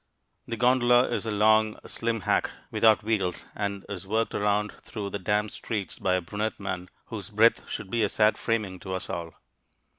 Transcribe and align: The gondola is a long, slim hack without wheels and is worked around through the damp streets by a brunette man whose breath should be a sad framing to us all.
The 0.47 0.57
gondola 0.57 1.09
is 1.09 1.27
a 1.27 1.31
long, 1.31 1.77
slim 1.85 2.21
hack 2.21 2.49
without 2.71 3.03
wheels 3.03 3.45
and 3.53 3.85
is 3.87 4.07
worked 4.07 4.33
around 4.33 4.71
through 4.81 5.11
the 5.11 5.19
damp 5.19 5.51
streets 5.51 5.99
by 5.99 6.15
a 6.15 6.21
brunette 6.21 6.59
man 6.59 6.89
whose 7.09 7.29
breath 7.29 7.69
should 7.69 7.91
be 7.91 8.01
a 8.01 8.09
sad 8.09 8.35
framing 8.35 8.79
to 8.79 8.95
us 8.95 9.11
all. 9.11 9.35